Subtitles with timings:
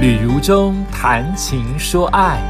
[0.00, 2.40] 旅如中谈情说爱，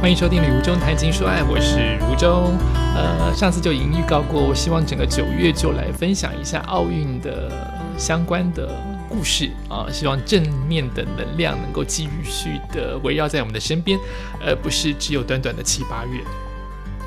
[0.00, 2.56] 欢迎收听《旅如中谈情说爱》，我是如中。
[2.94, 7.52] 呃，上次就已经预告过，我希望整个九月就来分享一下奥运的
[7.98, 8.74] 相关的
[9.10, 13.98] 故事啊，希望正面的能量能够继续的围绕在我们的身边，
[14.42, 16.22] 而不是只有短短的七八月。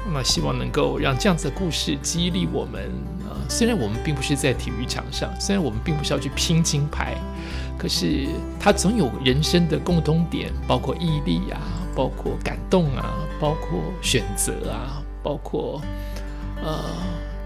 [0.06, 2.92] 那么，希望能够让这样子的故事激励我们。
[3.28, 7.16] 呃，虽然我们并不是在体育场上，虽然我们并不是要去拼金牌。
[7.80, 8.28] 可是，
[8.60, 11.58] 他总有人生的共通点，包括毅力啊，
[11.96, 15.82] 包括感动啊，包括选择啊，包括
[16.62, 16.84] 呃，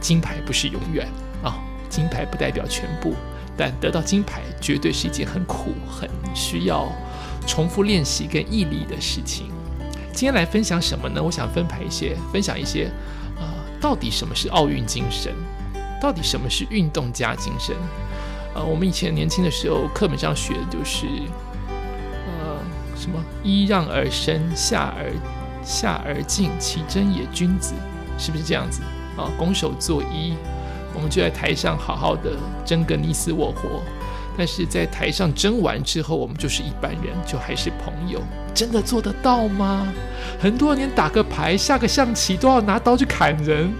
[0.01, 1.07] 金牌不是永远
[1.43, 3.13] 啊，金牌不代表全部，
[3.55, 6.91] 但得到金牌绝对是一件很苦、很需要
[7.45, 9.51] 重复练习跟毅力的事情。
[10.13, 11.21] 今天来分享什么呢？
[11.21, 12.89] 我想分排一些，分享一些，
[13.37, 13.43] 呃，
[13.79, 15.31] 到底什么是奥运精神？
[16.01, 17.75] 到底什么是运动家精神？
[18.55, 21.07] 呃，我们以前年轻的时候，课本上学的就是，
[22.27, 22.59] 呃，
[22.95, 25.11] 什么“揖让而生，下而
[25.63, 27.73] 下而敬，其真也君子”，
[28.17, 28.81] 是不是这样子？
[29.17, 30.33] 啊，拱手作揖，
[30.93, 32.31] 我们就在台上好好的
[32.63, 33.81] 争个你死我活，
[34.37, 38.21] 但是在台上争完之后，我们就是一般人，就还是朋友，
[38.53, 39.91] 真的做得到吗？
[40.39, 43.73] 很多人打个牌、下个象棋都要拿刀去砍人，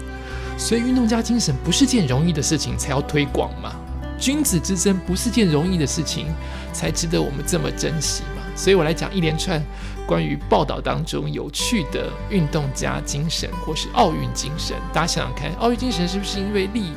[0.58, 3.76] 所以运动家精神不是件容易的事情，才要推广嘛。
[4.20, 6.28] 君子之争不是件容易的事情，
[6.72, 8.42] 才值得我们这么珍惜嘛。
[8.56, 9.62] 所以我来讲一连串
[10.06, 14.76] 关于报道当中有趣的运动家精神，或是奥运精神。
[14.94, 16.92] 大家想想看，奥运精神是不是因为历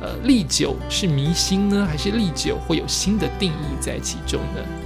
[0.00, 4.85] 呃历久是弥新呢，还是历久会有新的定义在其中呢？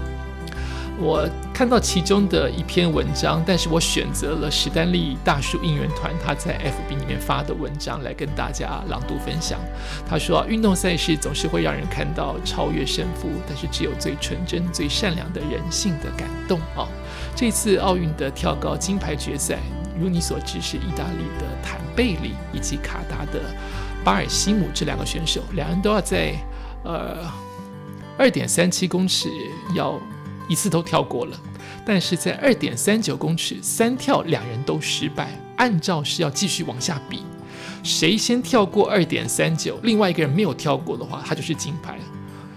[1.03, 9.59] 我看到其中的一篇文章，但是我选择了史丹利大叔应援团他在 FB 里面发的文章来跟大家朗读分享。
[10.06, 16.87] 他说啊，运动赛事总是会让人看到超越胜负，但是只有最纯真、最善良的人性的感动啊。
[17.34, 19.59] 这次奥运的跳高金牌决赛，
[19.98, 23.41] 如你所知是意大利的坦贝里以及卡达的
[24.05, 26.34] 巴尔西姆这两个选手，两人都要在
[26.84, 27.16] 呃
[28.19, 29.31] 二点三七公尺
[29.75, 29.99] 要。
[30.50, 31.41] 一次都跳过了，
[31.87, 35.31] 但是在二点三九公尺三跳两人都失败。
[35.56, 37.22] 按照是要继续往下比，
[37.84, 41.99] 谁先跳过二点三九，另外一个人没有跳过的话，他就是金牌。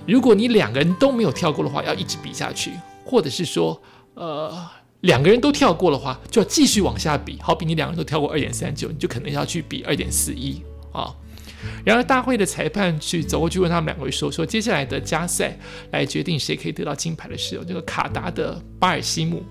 [0.08, 2.72] 如果你两个人都没有跳过的话，要一直比下去，
[3.06, 3.80] 或者是说，
[4.16, 4.52] 呃，
[5.02, 7.38] 两个人都跳过的话，就要继续往下比。
[7.42, 11.14] 好比你两个人都跳过二点三九，你就可能要去比二点四一啊。
[11.85, 15.57] 然而，大会的裁判去走过去问他们两位说：“说接下来的加赛
[15.91, 19.44] 来决定谁可以得到金牌的时候，这个卡达的巴尔西姆，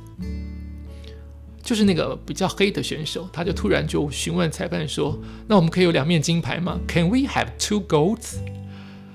[1.63, 8.37] 就是那个比较黑的选手，他就突然就询问裁判说：‘那我们可以有两面金牌吗？’Can we have two golds？”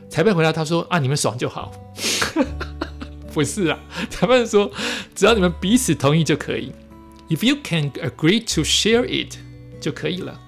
[0.09, 1.71] 裁判回答他说：“啊，你们爽就好。
[3.33, 3.77] ”不是啊，
[4.09, 4.71] 裁判说
[5.13, 6.71] ：“只要你们彼此同意就可以
[7.29, 9.35] ，If you can agree to share it，
[9.79, 10.39] 就可以了。”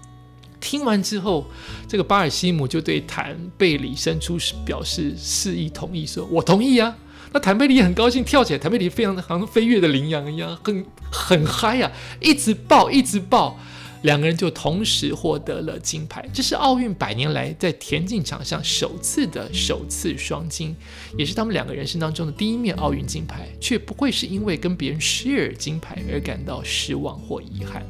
[0.60, 1.46] 听完之后，
[1.88, 6.96] 这个巴尔西姆就对坦贝里伸出表示示意同意，说：“我同意啊。”
[7.32, 8.60] 那坦贝里也很高兴，跳起来。
[8.60, 13.56] 坦贝里非常的好像飞跃的羚羊一样，很很嗨啊，一直抱，一直抱，
[14.02, 16.28] 两个人就同时获得了金牌。
[16.34, 20.76] 这是奥运百年来在田径场上首次的首次双金，
[21.20, 27.86] 也是他们两个人生当中的第一面奥运金牌，却不会是因为跟别人 share 金牌而感到失望或遗憾。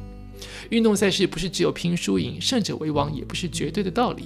[0.70, 4.24] 运动赛事不是只有拼输赢，胜者为王也不是绝对的道理。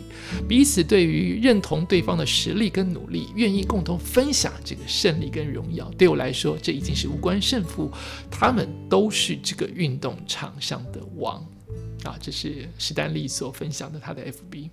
[0.49, 5.91] 彼此对于认同对方的实力跟努力，愿意共同分享这个胜利跟荣耀。
[5.99, 7.91] 对我来说，这已经是无关胜负，
[8.31, 11.37] 他们都是这个运动场上的王
[12.05, 12.17] 啊！
[12.21, 14.71] 这是史丹利所分享的他的 FB。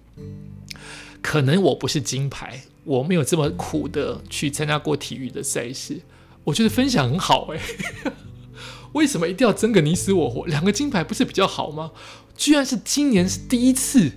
[1.21, 5.99] 可能我不是金牌，我没有这么苦的去参加过体育的赛事，
[6.43, 7.59] 我觉得分享很好哎。
[8.93, 10.45] 为什么一定要争个你死我活？
[10.47, 11.91] 两个金牌不是比较好吗？
[12.35, 14.11] 居然是今年是第一次，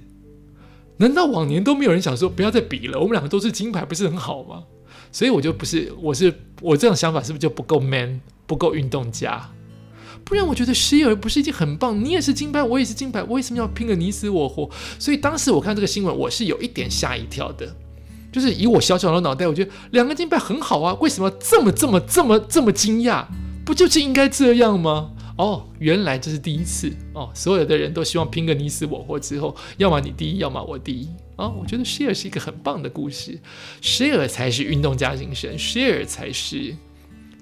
[0.96, 2.98] 难道往年都没有人想说不要再比了？
[2.98, 4.64] 我们两个都是金牌，不是很好吗？
[5.12, 9.50] 所以我就不是，我是我这种想法是不是就不够 man，不够运动家？
[10.24, 14.70] 不然我觉得希尔不是一件很棒，你也是金牌，我也是金牌，为什么要拼个你死我活？
[14.98, 17.76] 所以当时我看这个新闻，我是有一点吓一跳的，
[18.32, 23.26] 就是以我小小的脑袋，我觉得两个金牌很好啊，为什么这么这么这么这么惊讶？
[23.64, 25.12] 不就是应该这样吗？
[25.36, 27.28] 哦，原来这是第一次哦！
[27.34, 31.48] 所有的人都希望拼个你死我活，之后要么你第一，要么我第一啊！
[31.48, 33.40] 我觉得 share 是一个很棒的故事
[33.82, 36.76] ，share 才是运动家精神，share 才是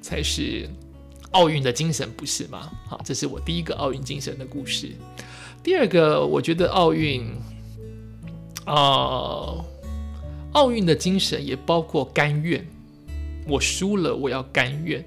[0.00, 0.66] 才是
[1.32, 2.70] 奥运的精神，不是吗？
[2.88, 4.90] 好，这是我第一个奥运精神的故事。
[5.62, 7.26] 第二个，我觉得奥运
[8.64, 9.62] 啊，
[10.52, 12.66] 奥运的精神也包括甘愿，
[13.46, 15.04] 我输了我要甘愿。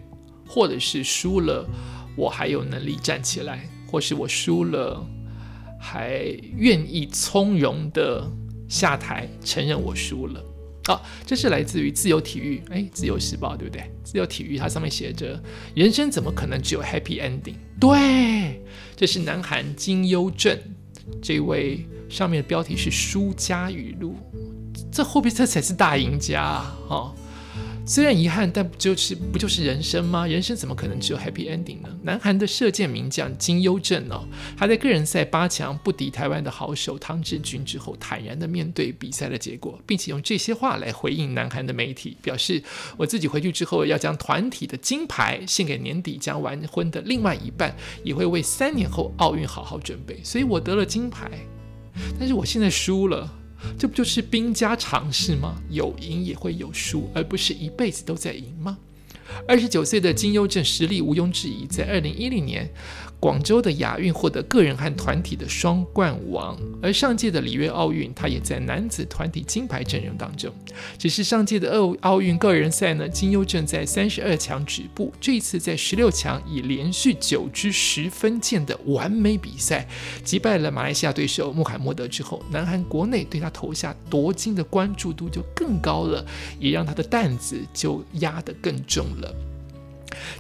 [0.48, 1.68] 或者是输了，
[2.16, 5.06] 我还有能力站起来，或是我输了，
[5.80, 6.20] 还
[6.56, 8.26] 愿意从容的
[8.68, 10.44] 下台承认我输了。
[10.88, 13.90] 好，这是来自于自由体育，哎，自由时报对不对？
[14.04, 15.42] 自由体育它上面写着：
[15.74, 17.56] 人生怎么可能只有 happy ending？
[17.80, 18.62] 对，
[18.96, 20.56] 这是南韩金优正
[21.24, 24.16] 这位上面的标题是输家语录，
[24.92, 27.12] 这后边这才是大赢家啊！
[27.88, 30.26] 虽然遗憾，但不就是不就是人生吗？
[30.26, 31.90] 人生怎么可能只有 happy ending 呢？
[32.02, 34.28] 南韩的射箭名将金优正哦，
[34.58, 42.64] 他在个人赛八强不敌台湾的好手汤志军之后，坦然的面对比赛的结果，并且用这些话来回应南韩的媒体，表示
[42.98, 50.20] 我自己回去之后要将团体的金牌献给年底将完婚的另外一半，也会为三年后奥运好好准备。
[50.24, 51.30] 所以我得了金牌，
[52.20, 53.32] 但是我现在输了。
[53.78, 55.62] 这不就是兵家常事吗？
[55.70, 58.78] 有赢也会有输，而不是一辈子都在赢吗？
[59.48, 62.70] 二十九岁的金优正实力毋庸置疑，在二零一零年。
[63.26, 70.54] 广州的亚运获得个人和团体的双冠王，而上届的里约奥运，他也在男子团体金牌阵容当中。
[71.00, 79.88] 只是上届的奥奥运个人赛呢，金优正在三十二强止步，这一次在十六强以连续九支十分箭的完美比赛，
[80.24, 86.24] 击败了马来西亚对手穆罕默德之后，南韩国内对他投下夺金的关注度就更高了，
[86.60, 89.34] 也让他的担子就压得更重了。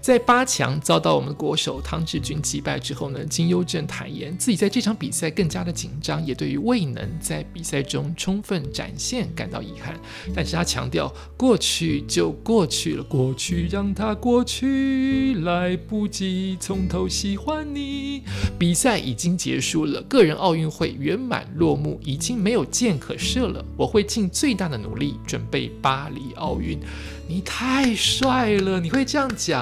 [0.01, 10.00] 在八强遭到我们的国手汤志军击败之后呢，金优正坦言自己在这场比赛更加的紧张，也对于未能在比赛中充分展现感到遗憾。
[10.33, 18.23] 但是他强调，过去就过去了，过去让它过去，来不及从头喜欢你。
[18.57, 23.63] 比赛已经结束了，个人奥运会圆满落幕，已经没有箭可射了。
[23.77, 26.79] 我会尽最大的努力准备巴黎奥运。
[27.27, 28.79] 你太帅了！
[28.79, 29.55] 你会这样讲？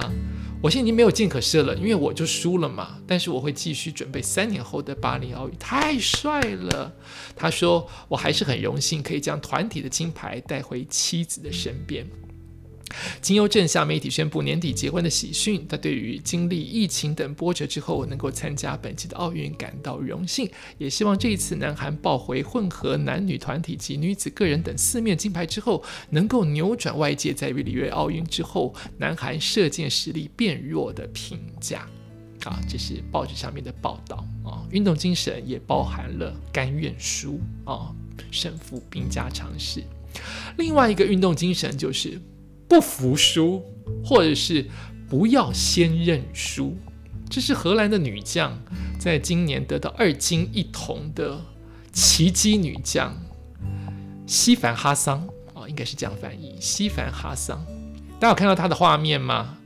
[0.61, 2.97] 我现在已经没有进可射了，因为我就输了嘛。
[3.05, 5.55] 但是我会继续准备三年后的巴黎奥运。
[5.57, 6.89] 太帅了！
[7.35, 12.07] 他说，我还是很荣幸可以将团体的金牌带回妻子的身边。
[13.21, 31.87] 金优正向媒体宣布年底结婚的喜讯，他对于经历疫情等波折之后能够参加本期的奥运感到荣幸，也希望这一次南韩抱回混合男女团体及女子个人等四面金牌之后，能够扭转外界在与里约奥运之后南韩射箭实力变弱的评价。
[32.45, 37.95] 啊，这是报纸上面的报道啊，运动精神也包含了甘愿输啊，
[38.31, 39.81] 胜负兵家常事。
[40.57, 42.21] 另外一个运动精神就是。
[42.67, 43.63] 不服输，
[44.03, 44.65] 或者是
[45.09, 46.75] 不要先认输，
[47.29, 48.59] 这是荷兰的女将
[48.99, 51.39] 在今年得到二金一铜的
[51.91, 53.15] 奇迹女将
[54.25, 56.55] 西凡哈桑啊，应该是这样翻译。
[56.59, 57.63] 西凡哈桑，
[58.19, 59.57] 大家有看到她的画面吗？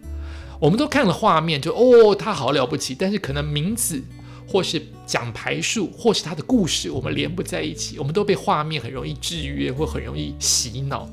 [0.60, 4.04] 我们都看了画面，就哦，她好了不起，但是可能名字
[4.48, 11.08] 或是奖牌数或是她的故事，我们连不在一起，我们都被画面很容易制约或很容易洗脑。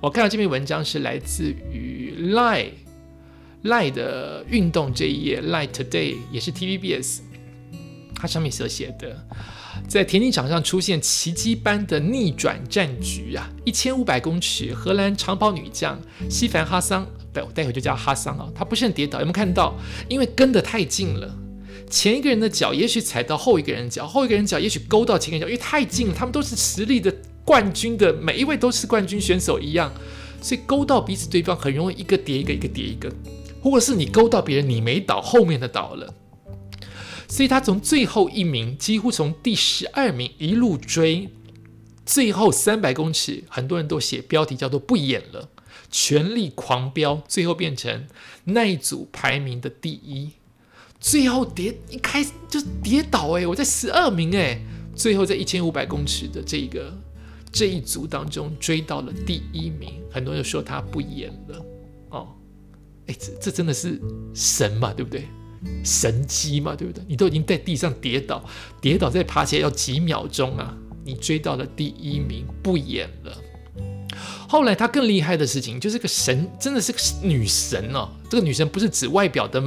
[0.00, 2.70] 我看到这篇文章是来自于 Lie
[3.64, 7.18] Lie 的运动这一页，Lie Today 也是 TVBS，
[8.14, 9.26] 它上面所写的，
[9.88, 13.50] 在田径场上出现奇迹般的逆转战局啊！
[13.64, 16.00] 一千五百公尺，荷兰长跑女将
[16.30, 19.76] 西凡哈桑，待待会就叫哈桑啊，她不慎跌倒，有没有看到？
[20.08, 21.36] 因为跟得太近了，
[21.90, 27.12] 前一个人的脚也许踩到后一个人脚，后一个人脚也许勾到前一个人脚，因为太近了，他们都是实力的。
[27.48, 29.90] 冠军的每一位都是冠军选手一样，
[30.42, 33.10] 所以勾到彼此对方很容易一个叠一个，一个叠一个，
[33.62, 36.12] 或者是你勾到别人，你没倒，后面的倒了。
[37.26, 41.30] 所以他从最后一名，几乎从第十二名一路追，
[42.04, 45.48] 最后三百公尺，很多人都写标题叫做“不演了”，
[45.90, 48.06] 全力狂飙，最后变成
[48.44, 50.32] 那一组排名的第一。
[51.00, 54.60] 最后跌一开就跌倒，哎，我在十二名，哎，
[54.94, 56.98] 最后在一千五百公尺的这个。
[57.50, 61.64] 这一组当中追到了第一名，很多人说他不演了
[62.10, 62.28] 哦，
[63.06, 64.00] 哎，这这真的是
[64.34, 65.26] 神嘛，对不对？
[65.82, 67.02] 神机嘛，对不对？
[67.08, 68.44] 你都已经在地上跌倒，
[68.80, 70.76] 跌倒再爬起来要几秒钟啊？
[71.04, 73.36] 你追到了第一名，不演了。
[74.48, 78.08] 后来他更厉害的事情，就是个神，真的是个女神哦。
[78.30, 79.62] 这个女神不是指外表的。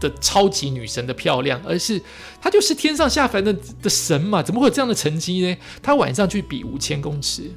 [0.00, 2.00] 的超级女神的漂亮，而是
[2.40, 4.42] 她就是天上下凡的的神嘛？
[4.42, 5.56] 怎么会有这样的成绩呢？
[5.82, 7.50] 她晚上去比五千公尺，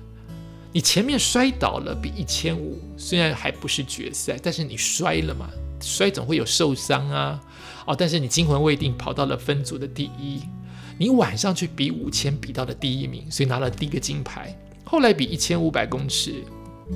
[0.71, 5.49] 你前面摔倒了，比一千五，虽然还不是决赛，但是你摔了嘛？
[5.81, 7.39] 摔总会有受伤啊！
[7.85, 10.41] 哦，但是你惊魂未定，跑到了分组的第一。
[10.97, 14.53] 你晚上去比五千，比到了第一名，所以拿了第一个金牌。
[14.83, 16.43] 后来比一千五百公尺，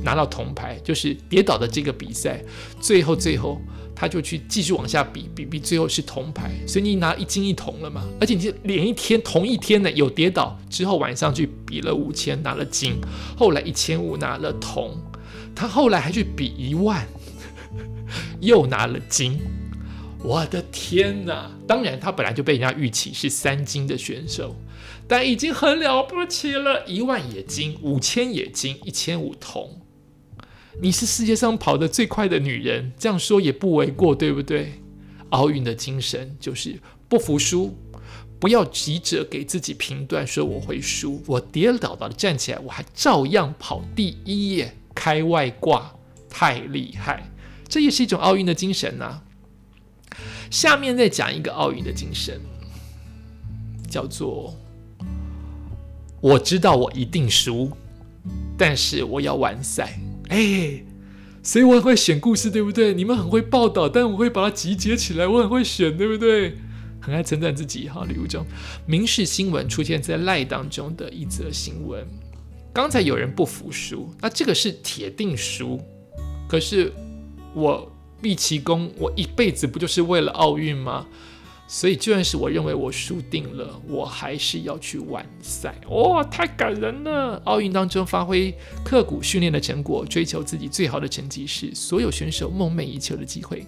[0.01, 2.43] 拿到铜牌，就是跌倒的这个比赛，
[2.81, 3.61] 最后最后
[3.95, 8.03] 他就去继续往下比，比比最后是铜牌，所以你拿一金一铜了嘛？
[8.19, 12.95] 而且你连一天同一天呢有跌倒之后晚上去比了五千拿了金，
[13.37, 14.97] 后来一千五拿了铜，
[15.53, 17.07] 他后来还去比一万，
[18.39, 19.39] 又拿了金。
[20.25, 21.51] 我的天哪！
[21.67, 24.55] 当然，他本来就被人家预期是三金的选手，
[25.05, 26.85] 但已经很了不起了。
[26.87, 29.81] 一万也金，五千也金，一千五铜。
[30.81, 34.73] 你是世界上跑得最快的女人，这样说也不为过，对不对？
[35.29, 37.75] 奥运的精神就是不服输，
[38.39, 41.21] 不要急着给自己评断说我会输。
[41.25, 45.95] 我跌倒倒的站起来，我还照样跑第一耶，开外挂，
[46.29, 47.31] 太厉害！
[47.67, 49.21] 这也是一种奥运的精神呐。
[50.51, 52.39] 下面再讲一个奥运的精神，
[53.89, 54.55] 叫做
[56.21, 57.71] 我知道我一定输，
[58.57, 59.99] 但是我要完赛。
[60.29, 60.83] 哎，
[61.41, 62.93] 所以我很会选故事，对不对？
[62.93, 65.27] 你们很会报道，但我会把它集结起来。
[65.27, 66.57] 我很会选，对不对？
[66.99, 68.05] 很爱称赞自己哈。
[68.05, 68.45] 礼物中
[68.85, 72.05] 民事新闻出现在赖当中的一则新闻，
[72.73, 75.81] 刚才有人不服输，那这个是铁定输，
[76.47, 76.91] 可是
[77.53, 77.89] 我。
[78.21, 81.05] 毕其功，我一辈子不就是为了奥运吗？
[81.67, 85.75] 所以就算是我认为我输定了，我还是要去完赛。
[85.89, 87.41] 哇，太感人了！
[87.45, 88.53] 奥运当中发挥
[88.83, 93.65] 刻苦训练的成果，追求自己最好的成绩，是所有选手梦寐以求的机会。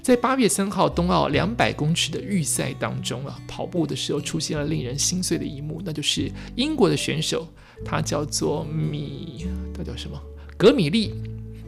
[0.00, 7.46] 在八月三号冬奥两百公尺的预赛当中啊，跑步的时候出现了令人心碎的一幕，那就是英国的选手，
[7.84, 10.20] 他叫做米，他叫什么？
[10.56, 11.12] 格米利。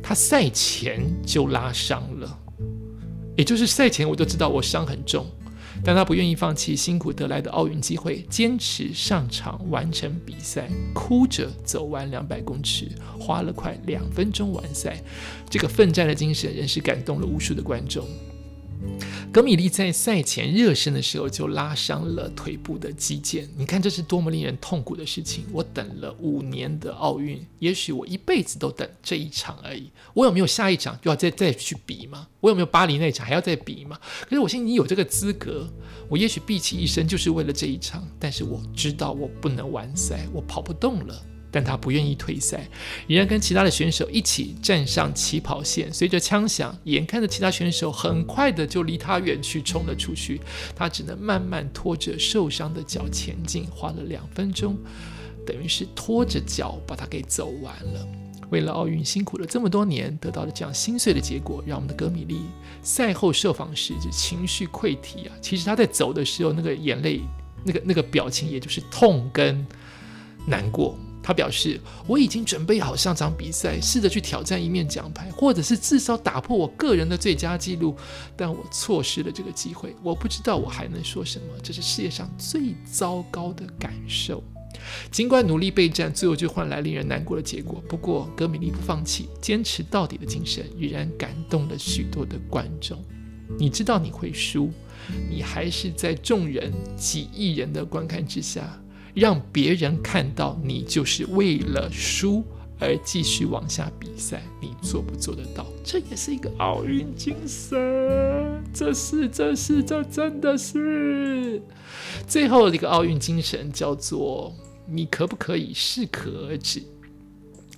[0.09, 2.39] 他赛前就拉伤了，
[3.37, 5.27] 也就是赛前我就知道我伤很重，
[5.87, 12.89] 但他不愿意放弃辛苦得来的奥运机会，坚持上场完成比赛，哭着走完两百公尺，
[13.21, 15.01] 花了快两分钟完赛，
[15.49, 18.05] 这个奋战的精神仍是感动了无数的观众。
[19.37, 25.45] 格米利在赛前热身的时候就拉伤了腿部的肌腱，你看这是多么令人痛苦的事情！
[25.53, 29.91] 我等了五年的奥运，也许我一辈子都等这一场而已。
[30.15, 32.27] 我有没有下一场就要再再去比吗？
[32.41, 34.01] 我有没有巴黎那场还要再比吗？
[34.23, 35.69] 可是我现在已经有这个资格，
[36.09, 41.27] 我也许毕其一生就是为了这一场，但是我知道我不能完赛，我跑不动了。
[41.57, 42.69] 但他不愿意退赛，
[43.07, 45.91] 仍然跟其他的选手一起站上起跑线。
[45.91, 50.39] 随着枪响，眼看着其他选手很快的就离他远去，冲了出去，
[50.75, 54.77] 他只能慢慢拖着受伤的脚前进，花了两分钟，
[55.47, 58.07] 等于是拖着脚把他给走完了。
[58.51, 62.43] 为了奥运辛苦了这么多年，得到了这样心碎的结果，让我们的格米利
[62.83, 65.33] 赛后受访时就情绪溃堤啊。
[65.41, 67.23] 其实他在走的时候，那个眼泪，
[67.65, 69.67] 那个那个表情，也就是痛跟
[70.47, 70.99] 难过。
[71.27, 77.97] 他表示：“我已经准备好上场比赛，试着去挑战一面奖牌，或者是至少打破我个人的最佳纪录。
[78.37, 81.47] 但我错失了这个机会，我不知道我还能说什么。
[81.65, 84.41] 这是世界上最糟糕的感受。
[85.11, 87.83] 尽管努力备战，最后就换来令人难过的结果。
[87.89, 93.05] 不过，格米利不放弃、坚持到底的精神，依然感动了许多的观众。
[93.59, 94.71] 你知道你会输，
[95.29, 98.81] 你还是在众人几亿人的观看之下。”
[99.17, 102.45] 让别人看到你就是为了输
[102.79, 105.67] 而继续往下比赛，你做不做得到？
[105.83, 111.63] 这也是一个奥运精神，这是，这是，这真的是
[112.27, 114.55] 最后一个奥运精神，叫做
[114.87, 116.83] 你可不可以适可而止？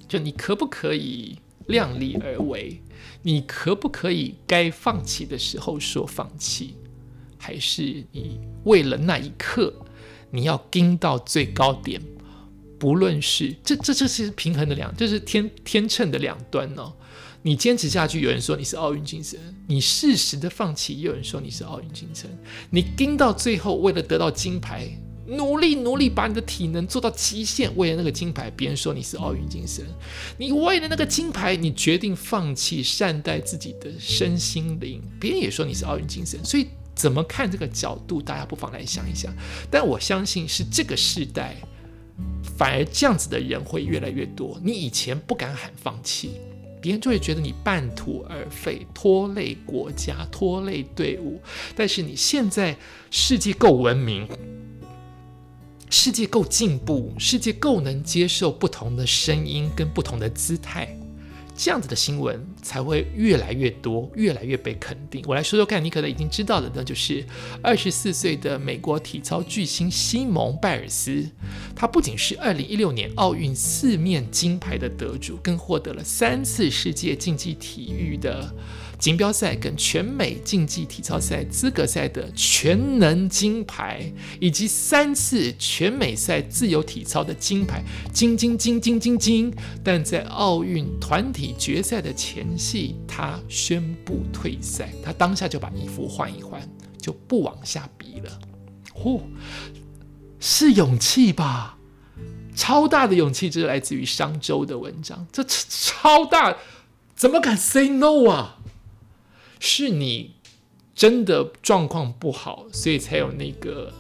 [0.09, 2.83] 就你可不可以量力而为？
[3.23, 6.75] 你可不可以该放弃的时候说放弃？
[7.39, 9.73] 还是你为了那一刻？
[10.31, 12.01] 你要盯到最高点，
[12.79, 16.93] 不论是这这这是平衡的两，这是天天秤的两端哦。
[17.43, 22.29] 你坚持下去，有人说你是奥运精神；你适时的放弃，有人说你是奥运精神。
[22.71, 24.89] 你盯到最后，为了得到金牌，
[25.27, 29.87] 努力努力把你的体能做到极限，为了那个金牌，别人说你是奥运精神。
[30.37, 36.45] 你为了那个金牌，你决定放弃善待自己的身心灵，别人也说你是奥运精神。
[36.45, 36.67] 所以。
[36.99, 38.21] 怎么看这个角度？
[38.21, 39.33] 大家不妨来想一想。
[39.71, 41.55] 但我相信是这个时代，
[42.59, 44.61] 反而这样子的人会越来越多。
[44.65, 46.33] 你以前不敢喊放弃，
[46.83, 51.41] 别人就会觉得你半途而废，拖累国家，拖累队伍。
[51.77, 52.77] 但是你现在
[53.13, 54.29] 世界够文明，
[55.89, 60.99] 世界够进步，世界够能接受不同的声音跟不同的姿态。
[61.59, 65.25] 这样子的新闻才会越来越多，越来越被肯定。
[65.27, 67.27] 我来说说看，你可能已经知道的，那就是
[67.61, 71.29] 二十四岁的美国体操巨星西蒙·拜尔斯，
[71.75, 78.55] 他不仅是二零一六年奥运四面金牌的得主，更获得了三次世界竞技体育的。
[78.99, 89.55] 锦标赛跟全美竞技体操赛资格赛的全能金牌，以及三次全美赛自由体操的金牌，金金金金金金。
[89.85, 96.61] 但在奥运团体决赛的前夕，他宣布退赛，他当下就把衣服换一换，
[97.01, 98.39] 就不往下比了。
[98.93, 99.21] 嚯，
[100.41, 101.79] 是勇气吧？
[102.57, 106.57] 超大的勇气，这是来自于商周的文章，这超大，
[107.15, 108.58] 怎么敢 say no 啊？
[109.61, 110.35] 是你
[110.95, 113.93] 真的状况不好，所以才有那个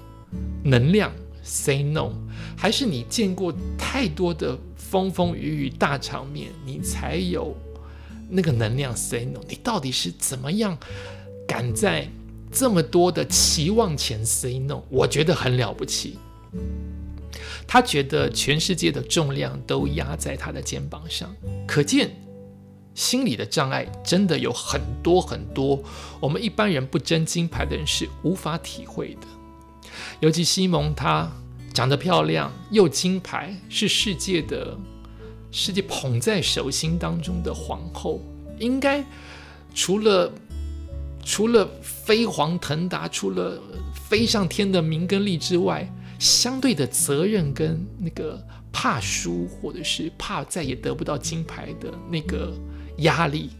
[0.64, 1.12] 能量
[1.42, 2.12] say no，
[2.56, 7.56] 还是你见过太多的风风雨雨大场面，你才有
[8.28, 9.40] 那个能量 say no？
[9.48, 10.76] 你到底是怎么样
[11.46, 12.08] 敢在
[12.50, 14.82] 这么多的期望前 say no？
[14.90, 16.18] 我觉得很了不起。
[17.66, 21.34] 他觉得全世界的重量都压在他的肩膀上，
[21.66, 22.10] 可见。
[22.98, 25.80] 心理的障碍真的有很多很多，
[26.18, 29.26] 我们一般人不争金牌的人是无法体会的。
[30.18, 31.30] 尤其西蒙，她
[31.72, 34.76] 长得漂亮又金牌，是世界的
[35.52, 38.20] 世界捧在手心当中的皇后，
[38.58, 39.04] 应该
[39.72, 40.32] 除了
[41.24, 43.62] 除了飞黄腾达，除了
[43.94, 45.88] 飞上天的名跟利之外，
[46.18, 52.52] 相对的责任跟那个怕输或者是怕再也得不到金牌的那个。
[52.98, 53.50] 压力，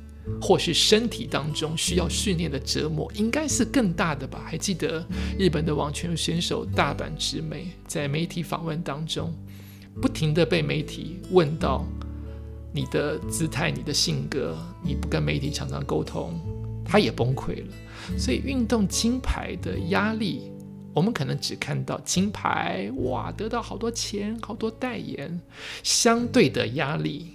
[0.40, 4.45] 或是身体当中需要训练的折磨，应该是更大的吧？
[4.47, 5.04] 还记得
[5.38, 9.33] 日本的网球选手大阪直美在媒体访问当中，
[10.00, 11.87] 不停的被媒体问到
[12.73, 16.38] 你的姿态、你的性格，你不跟媒体常常沟通，
[16.85, 17.73] 他也崩溃了。
[18.18, 20.50] 所以运动金牌的压力，
[20.95, 25.40] 我们可能只看到金牌，哇，得到好多钱、好多代言，
[25.83, 27.33] 相对的压力，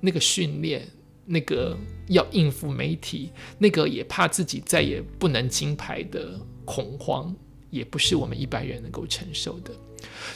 [0.00, 0.86] 那个训练。
[1.30, 1.76] 那个
[2.08, 7.34] 要应付媒体，那个也怕自己再也不能金牌的恐慌，
[7.70, 9.70] 也不是我们一般人能够承受的。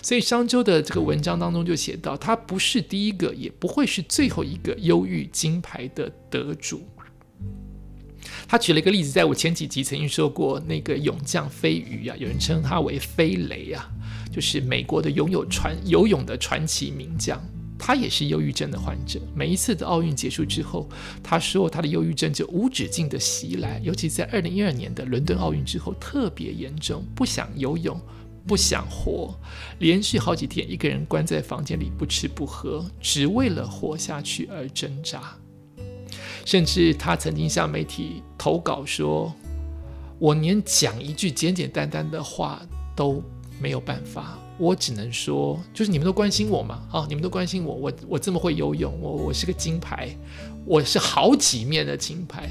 [0.02, 6.82] 所以商周的这个文章当中就写到，他不是第一个，也不会是最后一个忧郁金牌的得主。
[8.46, 13.90] 他举了一个例子，在我前几集曾经说过，那个勇将飞鱼啊，有人称他为飞雷啊，
[14.30, 17.42] 就是美国的拥有传游泳的传奇名将。
[17.84, 19.18] 他也是忧郁症的患者。
[19.34, 20.88] 每一次的奥运结束之后，
[21.20, 28.00] 他说他的忧郁症就无止境的袭来，尤其在二零一二年的伦敦奥运之后特别严重，不想游泳，
[28.46, 29.36] 不想活，
[29.80, 35.36] 连续好几天一个人关在房间里不吃不喝，只为了活下去而挣扎。
[36.44, 39.34] 甚至他曾经向媒体投稿说
[40.20, 42.62] ：“我连讲一句简简单单的话
[42.94, 43.20] 都
[43.60, 50.16] 没有办法。”我只能说，就是你们都关心我嘛，啊，你们都关心我，我我这么会游泳，我我是个金牌，
[50.64, 52.48] 我是好几面的金牌，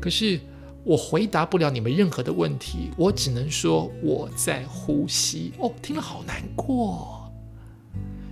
[0.00, 0.40] 可是
[0.82, 5.52] 我回答不了你们任何的问题，我只能说我在呼吸。
[5.60, 7.30] 哦，听了好难过。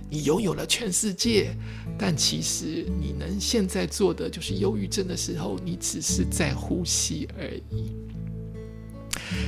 [0.09, 1.55] 你拥有了全世界，
[1.97, 7.93] 但其实你能现在做的就是忧郁症的时候，你只是在呼吸而已。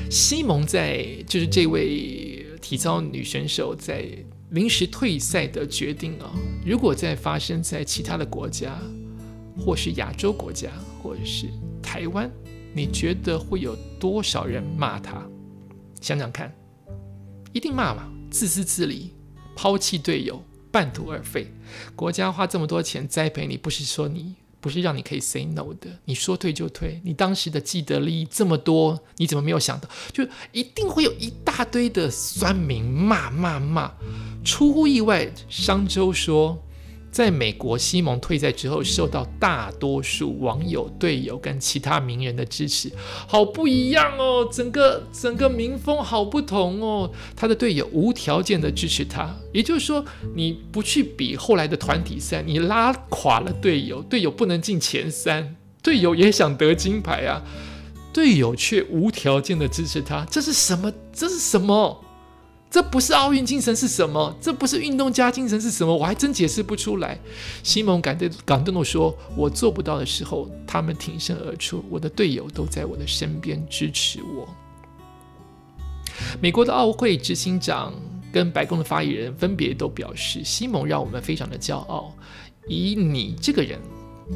[0.09, 2.32] 西蒙在就是这位。
[2.63, 4.07] 体操女选手在
[4.51, 6.31] 临时退赛的决定啊，
[6.65, 8.79] 如果再发生在其他的国家，
[9.59, 10.71] 或是亚洲国家，
[11.01, 11.47] 或者是
[11.81, 12.31] 台湾，
[12.73, 15.21] 你觉得会有多少人骂她？
[15.99, 16.55] 想想看，
[17.51, 18.09] 一定骂嘛！
[18.31, 19.11] 自私自利，
[19.57, 21.47] 抛弃队友，半途而废。
[21.97, 24.35] 国家花这么多钱栽培你，不是说你。
[24.63, 27.01] 不是让你可以 say no 的，你说退就退。
[27.03, 29.89] 你当时的既得利益这么多，你怎么没有想到？
[30.13, 33.91] 就一定会有一大堆的酸民骂骂骂。
[34.45, 36.57] 出乎意外，商周说。
[37.13, 42.91] 在美国，西蒙退赛之后，受到大多数网友、队友跟其他名人的支持，
[43.27, 44.49] 好不一样哦！
[44.51, 47.11] 整个整个民风好不同哦。
[47.35, 50.03] 他的队友无条件的支持他，也就是说，
[50.35, 57.43] 你不去比后来的团体赛，你拉垮了队友，队友不能进前三，队友也想得金牌啊，
[58.11, 60.91] 队友却无条件的支持他，这是什么？
[61.13, 62.02] 这是什么？
[62.73, 64.35] 这不是奥运精神是什么？
[64.41, 65.95] 这不是运动家精神是什么？
[65.95, 67.19] 我还真解释不出来。
[67.61, 74.49] 西蒙感动感动的说：“我做不到的时候，他们挺身而出，我的队友都在我的身边支持我。”
[76.41, 77.93] 美国的奥会执行长
[78.31, 82.11] 跟白宫的发言人分别都表示：“西蒙让我们非常的骄傲，
[82.67, 83.79] 以你这个人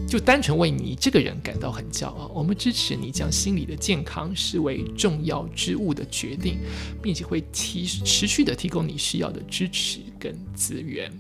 [0.07, 2.31] 就单纯为你这个人感到很骄傲。
[2.33, 6.59] 我们支持你将心理的健康视为重要之物的决定，
[7.01, 11.11] 并且会提持续的提供你需要的支持跟资源。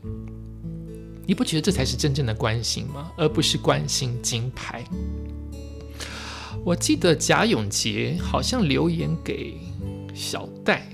[1.25, 3.11] 你不觉得这才是真正的关心吗？
[3.17, 4.83] 而不是关心金牌。
[6.63, 9.57] 我记得贾永杰好像留言给
[10.13, 10.87] 小戴，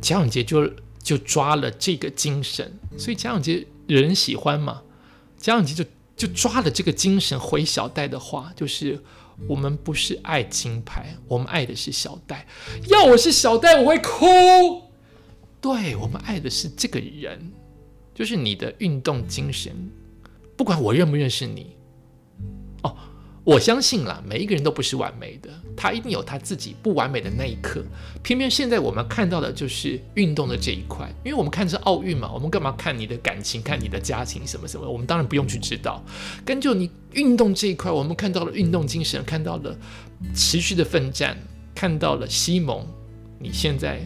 [0.00, 0.70] 贾永杰就
[1.02, 4.82] 就抓了这个精神，所以贾永杰人喜欢嘛。
[5.42, 5.84] 江永杰就
[6.16, 9.02] 就抓了这个精神回小戴的话，就是
[9.48, 12.46] 我们不是爱金牌，我们爱的是小戴。
[12.88, 14.24] 要我是小戴，我会哭。
[15.60, 17.52] 对我们爱的是这个人。
[18.14, 19.90] 就是你的运动精神，
[20.54, 21.74] 不管我认不认识你，
[23.44, 27.82] 我相信啦，每一个人都不是完美的，他一定有他自己不完美的那一刻。
[28.22, 34.88] 偏偏现在我们看到的就是运动的这一块，因为我们看是奥运嘛，我们干嘛看你的感情、看你的家庭什么什么？
[34.88, 36.02] 我们当然不用去知道。
[36.44, 39.76] 根据你运动这一块，我们看到了运动精神，看到了
[40.34, 41.36] 持续的奋战，
[41.74, 42.86] 看到了西蒙，
[43.38, 44.00] 你现在。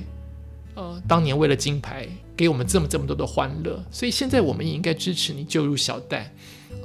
[0.77, 6.31] 呃，当年为了金牌，给我们这么这么多的欢乐，所以现在我们也应该支持你救入小戴。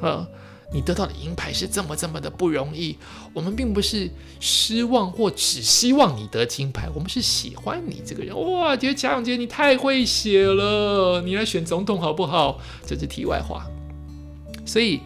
[0.01, 0.25] 呃，
[0.73, 2.97] 你得到的银牌是这么这么的不容易，
[3.33, 8.35] 我们并不是失望或只希望你得金牌，我们是喜欢你这个人。
[8.51, 12.59] 哇，觉得贾永杰你太会写了，你来选总统好不好？
[12.85, 13.65] 这是题外话。
[14.65, 15.01] 所以。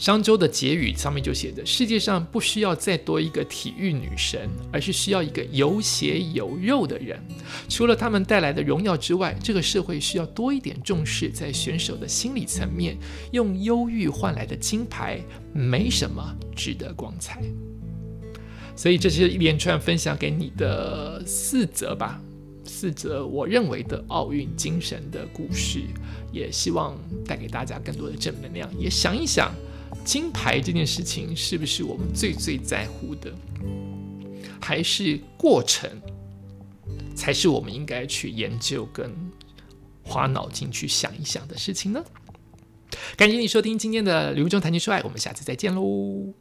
[0.00, 7.22] 商周的结语上面就写着：世界上不需要再多一个体育女神，而是需要一个有血有肉的人。
[7.68, 12.96] 除了他们带来的荣耀之外，这个社会需要多一点重视在选手的心理层面。
[13.32, 15.20] 用忧郁换来的金牌，
[15.52, 17.42] 没什么值得光彩。
[18.74, 22.18] 所以这是一连串分享给你的四则吧，
[22.64, 25.82] 四则我认为的奥运精神的故事，
[26.32, 28.66] 也希望带给大家更多的正能量。
[28.78, 29.52] 也想一想。
[30.04, 33.32] 金牌这件事情是不是我们最最在乎的？
[34.60, 35.90] 还是过程
[37.14, 39.10] 才是我们应该去研究跟
[40.02, 42.04] 花脑筋去想一想的事情呢？
[43.16, 46.32] 感谢你收听今天的刘中谈情说爱，我们下次再见喽。